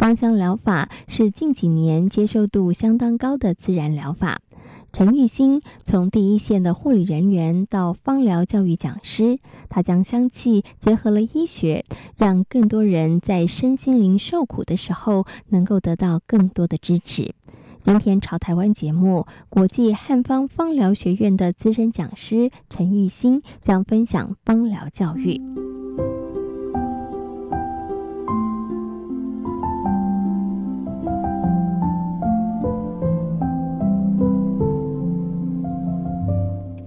[0.00, 4.40] 芳香疗法是近几年接受度相当高的自然疗法。
[4.94, 11.84] 陈玉兴从第一线的护理人员到芳疗教育讲师，他将香气结合了医学，
[12.16, 17.34] 让更多人在身心灵受苦的时候能够得到更多的支持。
[17.78, 25.59] 今天潮台湾节目，国际汉方芳疗学院的资深讲师陈玉兴将分享芳疗教育。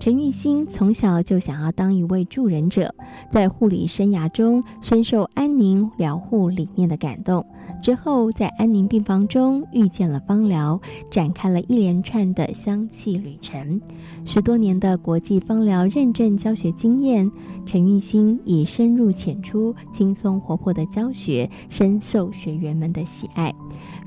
[0.04, 2.94] 陈玉兴从小就想要当一位助人者，
[3.30, 7.46] 在护理生涯中深受安宁疗护理念的感动。
[7.82, 10.78] 之后，在安宁病房中遇见了芳疗，
[11.10, 13.80] 展开了一连串的香气旅程。
[14.26, 17.32] 十多年的国际芳疗认证教学经验，
[17.66, 23.56] 陈玉兴以深入浅出、轻松活泼的教学，深受学员们的喜爱。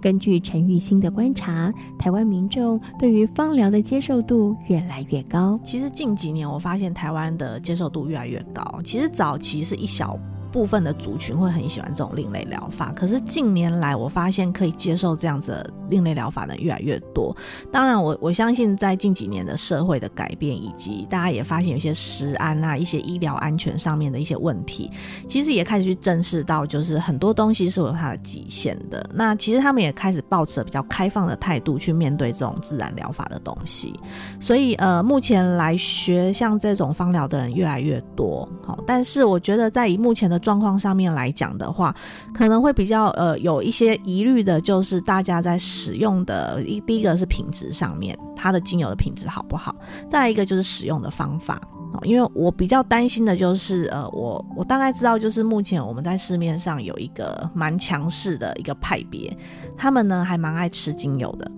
[0.07, 5.59] 根据陈玉兴的观察，台湾民众对于芳疗的接受度越来越高。
[5.65, 8.63] 其实近几年，我发现台湾的接受度越来越高。
[8.85, 10.17] 其实早期是一小
[10.57, 17.37] 部分的族群会很喜欢这种另类疗法，可是近年来我发现可以接受这样子的另类疗法的越来越多。
[17.71, 24.91] 当然我，我我相信在近几年的社会的改变，以及大家也发现有些食安啊、一些医疗安全上面的一些问题，
[25.29, 29.07] 其实也开始去正视到，就是很多东西是有它的极限的。
[29.13, 33.93] 那其实他们也开始抱持比较开放的态度去面对这种自然疗法的东西。
[34.41, 38.49] 所以呃，目前来学像这种芳疗的人越来越多。
[38.65, 41.93] 好，但是我觉得在以目前的状况上面来讲的话，
[42.33, 49.75] 可能会比较呃有一些疑虑的，就是大家在使用的一第一个是品质上面，它的精油的品质好不好？
[50.09, 51.61] 再来一个就是使用的方法，
[52.05, 59.37] 因为我比较担心的就是呃，我我大概知道，就是目前我们在市面上有一个蛮强势的一个派别，
[59.77, 61.51] 他们呢还蛮爱吃精油的。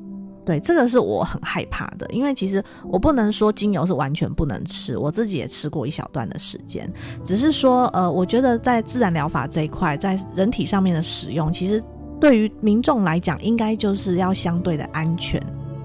[0.48, 6.90] 对，这个是我很害怕的，因为其实我不能说精油是完全不能吃，我自己也吃过一小段的时间，
[7.22, 11.84] 只是说，呃，我觉得在自然疗法这一块，在人体上面的使用，其实
[12.18, 15.38] 对于民众来讲，应该就是要相对的安全，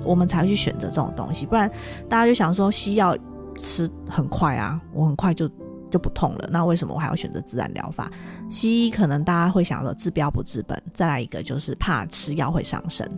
[0.05, 1.69] 我们才会去选择这种东西，不然
[2.07, 3.17] 大家就想说西药
[3.59, 5.45] 吃很快啊，我很快就
[5.91, 8.09] 就不痛了，那为什么我还要选择自然疗法？
[8.49, 13.11] 西医可能大家会想说治标不治本，再来一个就是怕吃药会伤身。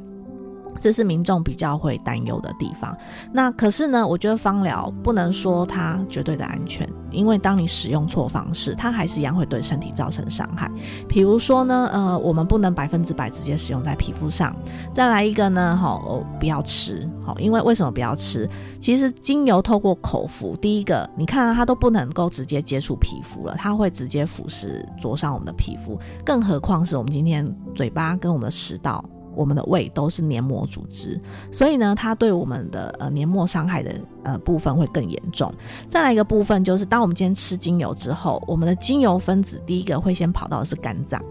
[0.79, 2.95] 这是民众比较会担忧的地方。
[3.31, 10.69] 那可是呢，我觉得芳疗不能说它绝对的安全，因为当你使用错方式，它还是一样会对身体造成伤害。
[11.07, 14.55] 比如说呢，呃，我们不能百分之百直接使用在皮肤上。
[14.93, 18.49] 再来一个呢，好，哦，不要吃，好，因为为什么不要吃？
[18.79, 29.03] 其实精油透过口服，第一个，你看它都不能够直接接触皮肤了，它会直接腐蚀灼伤我们的皮肤，更何况是我们今天嘴巴跟我们的食道。
[29.35, 31.19] 我们的胃都是黏膜组织，
[31.51, 35.53] 所以呢，它对我们的呃黏膜伤害的呃部分会更严重。
[35.89, 41.21] 再来一个部分就是，当我们今天吃精油之后，我们的精油分子第一个会先跑到的是肝脏。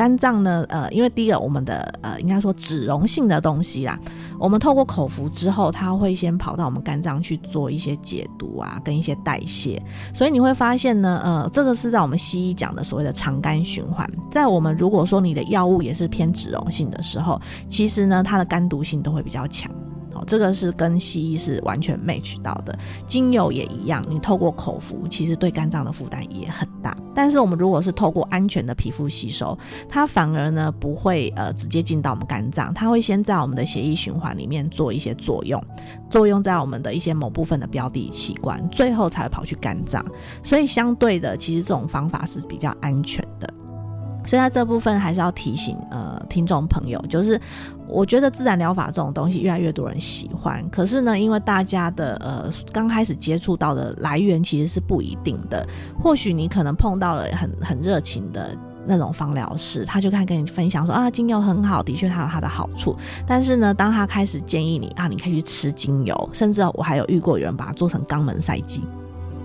[0.00, 4.00] 肝脏呢，呃，因为第一个我们的呃，应该说脂溶性的东西啦，
[4.38, 9.78] 我们透过口服之后，它会先跑到我们肝脏去做一些解毒啊，跟一些代谢，
[10.14, 14.10] 所以你会发现呢，呃，这个是在我们西医讲的所谓的肠肝循环。
[14.30, 17.38] 在我们如果说你的药物也是偏脂溶性的时候，
[17.68, 19.70] 其实呢，它的肝毒性都会比较强。
[20.30, 26.96] 这个是跟西医是完全 match 到的，精油也一样，你透过口服，其实对肝脏的负担也很大。
[27.12, 29.58] 但是我们如果是透过安全的皮肤吸收，
[29.88, 35.60] 它反而呢不会呃直接进到我们肝脏，它会先在我们的血液循环里面做一些作用，
[36.08, 40.04] 作用在我们的一些某部分的标的器官，最后才会跑去肝脏。
[40.44, 43.52] 所以相对的，其实这种方法是比较安全的。
[44.24, 47.40] 所以在这部分还是要提醒呃听众朋友，就是
[47.86, 55.66] 我觉得自然疗法这种东西越来越多人喜欢，可是呢，因为大家的呃刚开始接触到的来源其实是不一定的，
[56.02, 58.56] 或许你可能碰到了很很热情的
[58.86, 62.96] 那种芳疗师，他就开始跟你分享说啊，精油很好，的确它有它的好处，
[63.26, 68.82] 但是呢，当他开始建议你啊，你可以去吃精油，甚至我还有遇过有人把它做成肛门塞剂。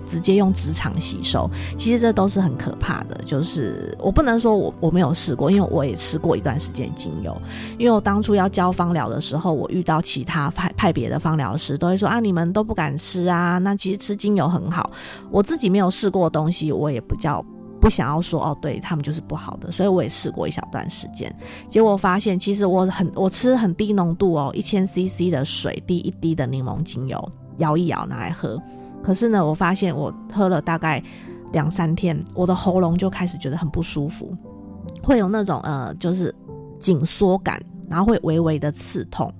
[0.06, 3.20] 直接用直肠吸收，其实这都是很可怕的。
[3.24, 7.36] 就是我不能说我我没有试过，因为我也吃过一段时间精油。
[7.78, 13.58] 因为我当初要教芳疗的时候，我遇到其他派派别的芳疗师都会说啊，你们都不敢吃啊。
[13.58, 14.90] 那其实吃精油很好，
[15.30, 17.44] 我自己没有试过的东西，我也不叫
[17.80, 19.70] 不想要说哦，对他们就是不好的。
[19.70, 21.34] 所以我也试过一小段时间，
[21.68, 28.60] 结果发现其实我很我吃很低浓度哦，一千 CC 的水滴一滴的柠檬精油，摇一摇拿来喝。
[29.06, 31.00] 可是呢，我发现我喝了大概
[31.52, 34.36] 两三天，我的喉咙就开始觉得很不舒服，
[35.00, 36.34] 会有那种呃，就是
[36.80, 39.32] 紧缩感，然后会微微的刺痛。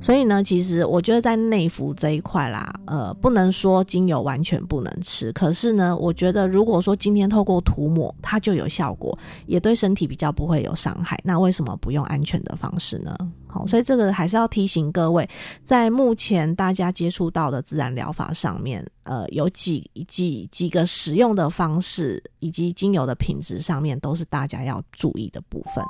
[0.00, 5.32] 所以呢，其实我觉得在内服这一块啦，呃，不能说精油完全不能吃。
[5.32, 11.18] 可是呢，我觉得如果说今天透过涂抹，它就有效果，也对身体比较不会有伤害。
[11.24, 13.16] 那为什么不用安全的方式呢？
[13.46, 15.26] 好，所以这个还是要提醒各位，
[15.62, 25.82] 在目前大家接触到的自然疗法上面，呃，有几几几个使用的方式，以及精油的品质上面，都是大家要注意的部分。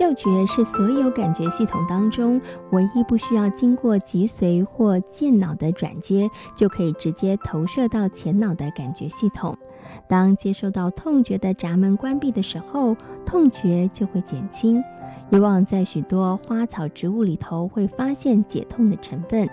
[0.00, 6.26] 嗅觉是所有感觉系统当中唯一不需要经过脊髓或健脑的转接，
[6.56, 9.54] 就可以直接投射到前脑的感觉系统。
[10.08, 14.82] 当接收到痛觉的闸门关闭的时候，痛觉就会减轻。
[15.30, 19.46] 以往在许多花草植物里头会发现解痛的成分，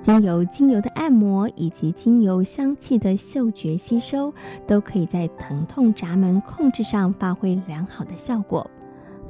[0.00, 4.34] 经由精油的按摩以及精油香气的嗅觉吸收，
[4.66, 8.68] 都可以在疼痛闸门控制上发挥良好的效果。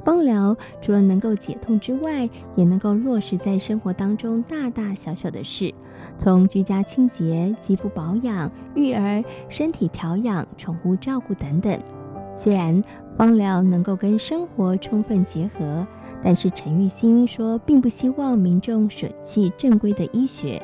[0.03, 5.73] 芳疗除了能够解痛之外，也能够落实在生活当中大大小小的事，
[6.17, 11.79] 从居家清洁、肌肤保养、育儿、身体调养、宠物照顾等等。
[12.35, 12.83] 虽然
[13.15, 15.85] 芳疗能够跟生活充分结合，
[16.21, 20.61] 但是陈玉兴说，并不希望民众舍弃正规的医学，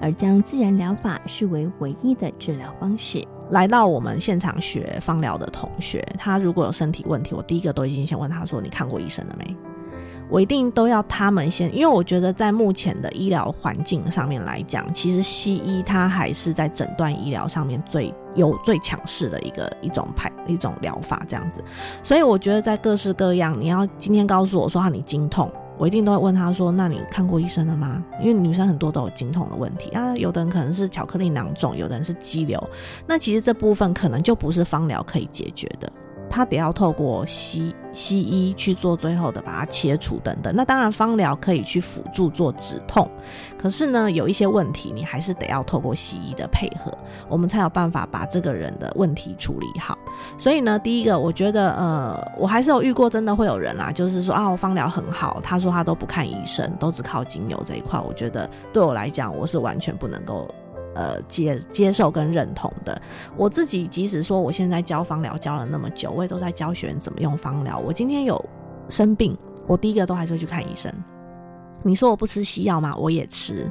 [0.00, 3.22] 而将自然疗法视为唯一的治疗方式。
[3.50, 9.54] 来到我们现场学芳疗的同学，他如果有身体问题，我第一个都已经先问他说：“你看过医生了没？”
[10.30, 21.60] 我一定都要他们先，因为我觉得在目前的医疗环境上面来讲，其实西医它还是在诊断医疗上面最有最强势的一个一种派一种疗法这样子。
[22.04, 25.50] 所以我觉得在各式各样，你要今天告诉我说，哈，你经痛。
[25.80, 32.62] 我一定都会问他说：“那你看过医生了吗？”因为女生很多都有经痛的问题啊，有的人可能是巧克力囊肿，有的人是肌瘤，
[33.06, 35.90] 那其实这部分可能就不是芳疗可以解决的。
[36.30, 40.54] 他得要透过西西医去做最后的把它切除等等。
[40.54, 43.10] 那当然芳疗可以去辅助做止痛，
[43.58, 46.96] 可是呢，有一些问题你还是得要透过西医的配合，
[47.28, 49.98] 我们才有办法把这个人的问题处理好。
[50.38, 58.00] 所以呢，第一个我觉得呃，我还是有遇过真的会有人啦，就是说啊，我芳疗很好，他说他都不看医生，都只靠精油这一块。
[58.00, 60.48] 我觉得对我来讲，我是完全不能够。
[60.94, 63.00] 呃，接接受跟认同的，
[63.36, 67.78] 我自己即使说我现在教芳疗教了那么久，我也都在教学员怎么用芳疗。
[67.78, 68.44] 我今天有
[68.88, 70.92] 生病，我第一个都还是会去看医生。
[71.82, 72.94] 你说我不吃西药吗？
[72.96, 73.70] 我也吃。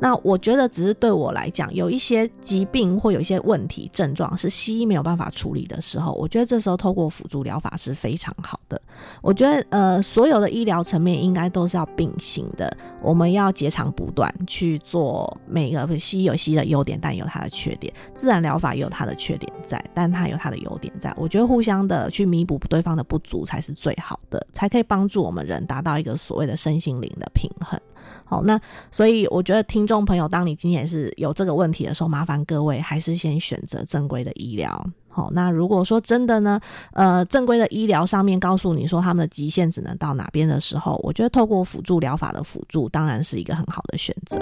[0.00, 8.80] 那我觉得，只是对我来讲，有一些疾病或有一些问题症状是西医没有办法处理的时候，我觉得这时候透过辅助疗法是非常好的。
[9.20, 15.88] 我觉得，呃，所有的医疗层面应该都是要并行的，我们要截长补短去做每个。
[15.98, 21.12] 西医有西医的优点，但有它的缺点；自然疗法也有它的缺点在，但它有它的优点在。
[21.16, 27.80] 我觉得互相的去弥补对方的不足才是最好的，才可以帮助我们人达到一个所谓的身心灵的平衡。
[28.24, 34.84] 好，那所以我觉得听众朋友，当你今天是有这个问题的时候，麻烦各位还是先选择正规的医疗。
[35.10, 36.60] 好，那如果说真的呢，
[36.92, 44.38] 呃，正规的医疗上面告诉你说他们的极限只能到哪边的时候，我觉得透过辅助疗法的辅助，当然是一个很好的选择。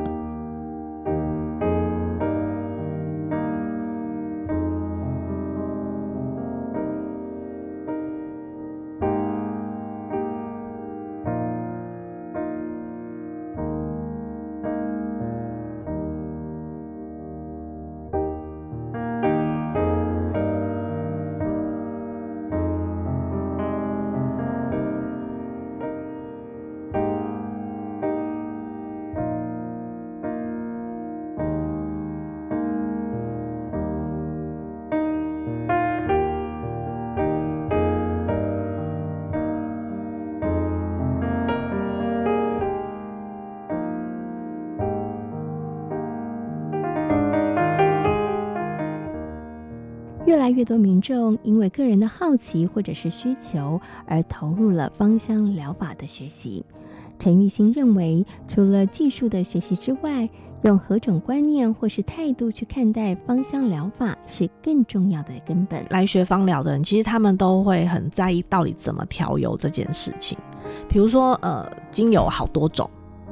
[50.56, 56.64] 越多民众因为个人的好奇或者是需求而投入了芳香疗法的学习。
[57.18, 60.26] 陈玉兴认为，除了技术的学习之外，
[60.62, 65.84] 用何种观念或是态度去看待芳香疗法是更重要的根本。
[65.90, 70.38] 来学芳疗的人，其实他们都会很在意到底怎么调油这件事情。
[70.88, 72.90] 比如说，呃，精油好多种。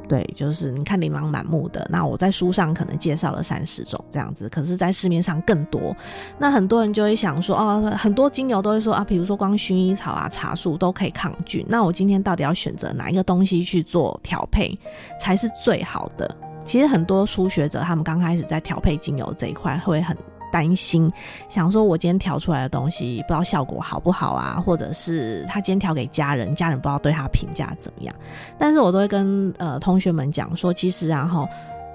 [0.09, 1.87] 对，就是你看琳琅满目的。
[1.91, 5.97] 那我在书上可能介绍了三十种这样子，可是，在市面上更多。
[6.39, 11.65] 那很多人就会想说，哦，很多精油都会说啊，比如说光薰衣草啊、茶树都可以抗菌。
[11.69, 14.79] 那我今天到底要选择哪一个东西去做调配
[15.19, 16.37] 才是最好的？
[16.65, 20.17] 其实很多初学者他们刚开始在调配精油这一块会很。
[20.55, 21.13] 担心，
[21.49, 28.15] 想说我今天调出来的东西不知道效果好不好啊，或者是他今天调给家人，家人不知道对他评价怎么样。
[28.57, 31.49] 但是我都会跟呃同学们讲说，其实然后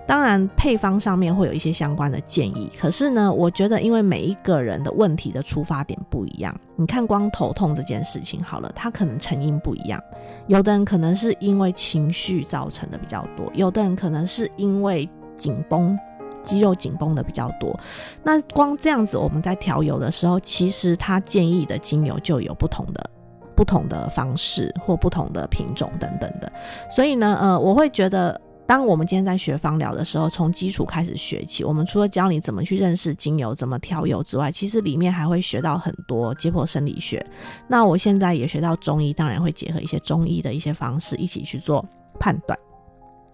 [0.06, 10.04] 当然配方上面会有一些相关的建议，可是呢，我觉得因为每一个人的问题的出发点不一样，你看光头痛这件事情好了，他可能成因不一样，
[10.48, 15.98] 有的人可能是因为情绪造成的比较多，有的人可能是因为紧绷。
[16.42, 17.78] 肌肉紧绷的比较多，
[18.24, 23.10] 那光这样子，我们在调油的时候，其实他建议的精油就有不同的、
[23.56, 26.52] 不同的方式或不同的品种等等的。
[26.90, 37.26] 所以呢，呃，我会觉得，当我们今天在学芳疗的时候，从基础开始学起，我们除了教你怎么去认识精油、怎么调油之外，其实里面还会学到很多解剖生理学。
[37.68, 41.84] 那我现在也学到中医，当然会结合一些中医的一些方式，一起去做
[42.20, 42.58] 判断。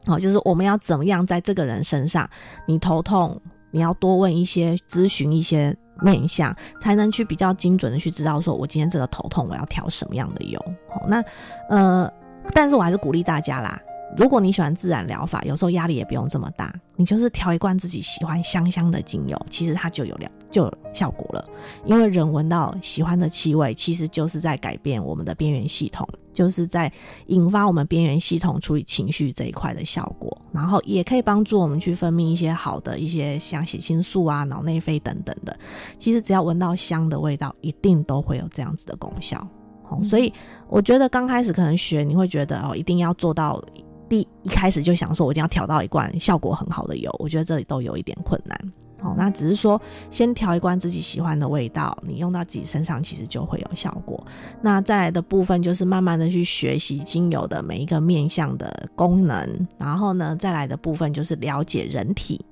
[0.06, 2.30] 好，就是我们要怎么样在这个人身上，
[2.68, 3.40] 你头痛，
[3.72, 10.64] 你要多问一些，咨询一些面相，才能去比较精准的去知道，说我今天这个头痛，我要调什么样的油。
[10.90, 11.24] 好，那
[11.70, 12.12] 呃，
[12.54, 13.82] 但是我还是鼓励大家啦。
[14.16, 21.46] 如果你喜欢自然疗法，有时候压力也不用这么大，你就是调一罐自己喜欢香香的精油，其实它就有了就有效果了。
[21.84, 26.92] 因为人闻到喜欢的气味，其实就是在改变我们的边缘系统，就是在
[27.28, 35.58] 引发我们边缘系统处理情绪这一块的效果，然后也可以帮助我们去分泌一些好的一些像血清素啊、脑内啡等等的。
[35.98, 39.48] 其实只要闻到香的味道，一定都会有这样子的功效。
[39.92, 40.32] 嗯、所以
[40.68, 43.60] 我觉得刚开始可能学，你会觉得哦，一定要做到。
[44.08, 48.56] 第一开始就想说，我一定要调到一罐效果很好的油，我觉得这里都有一点困难。
[49.02, 54.26] 哦，那只是说先调一罐自己喜欢的味道，你用到自己身上，其实就会有效果。
[54.62, 62.44] 那再来的部分就是慢慢的去学习精油的每一个面向的功能，然后呢，再来的部分就是了解人体。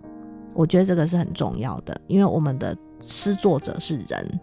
[0.53, 4.39] 我觉得这个是很重要的，因为我们的施作者是人，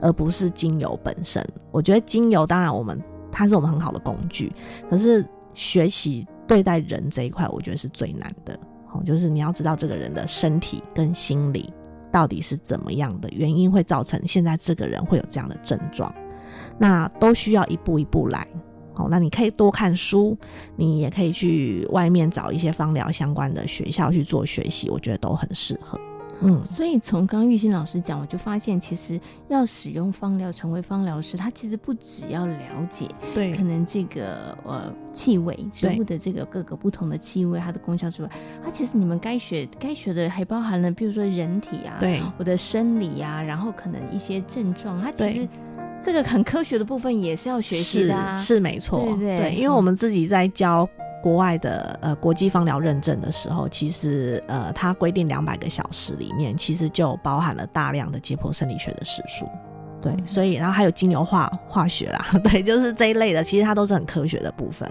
[0.00, 1.44] 而不是精油本身。
[1.70, 3.02] 我觉得精油当然我们
[3.32, 4.52] 它是我们很好的工具，
[4.88, 6.26] 可是学习。
[6.48, 8.58] 对待人这一块，我觉得是最难的。
[8.88, 11.72] 好，就是你要知道这个人的身体跟心理
[12.10, 16.12] 到底是怎么样的原因，会造成现在这个人会有这样的症状，
[16.78, 18.46] 那都需要一步一步来。
[18.94, 20.36] 哦，那你可以多看书，
[20.74, 26.00] 你也可以去外面找一些芳疗相关的学校去做学习，我觉得都很适合。
[26.40, 32.56] 嗯，所以从刚刚玉兴老师讲，我就发现，其实要使用芳疗，成为芳疗师，他其实不只要了
[32.90, 38.30] 解，对，可能这个呃气味，植物的这个各个不同的气味，它的功效之外，
[38.64, 45.48] 它其实你们该学该学的还包含了，比如说人体啊，对，我的生理啊，然后可能一些症状，它其实
[46.00, 50.88] 这个很科学的部分也是要学习的啊，是，是没错，对对，对，因为我们自己在教。
[51.22, 59.48] 国外的呃国际芳疗认证的时候，其实呃它规定两百个小时里面，其实就包含了大量的解剖生理学的时数，
[60.00, 64.90] 对，所以然后还有精油化化学啦， 对，就是这一类的，其实它都是很科学的部分。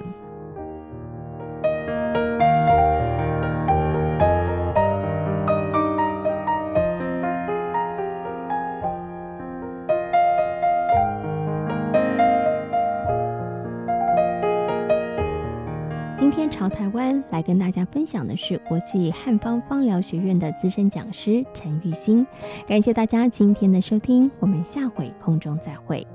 [17.30, 22.26] 来跟大家分享的是国际汉方芳疗学院的资深讲师陈玉欣，
[22.66, 26.08] 感谢大家今天的收听，我们下回空中再会。